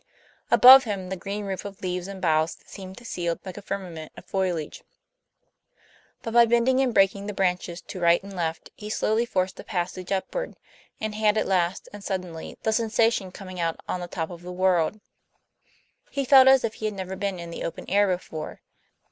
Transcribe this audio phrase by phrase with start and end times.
[0.49, 4.25] Above him the green roof of leaves and boughs seemed sealed like a firmament of
[4.25, 4.81] foliage;
[6.23, 9.63] but, by bending and breaking the branches to right and left he slowly forced a
[9.63, 10.55] passage upward;
[10.99, 14.51] and had at last, and suddenly, the sensation coming out on the top of the
[14.51, 14.99] world.
[16.09, 18.61] He felt as if he had never been in the open air before.